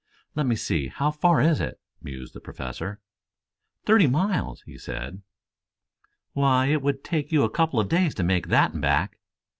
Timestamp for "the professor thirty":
2.33-4.07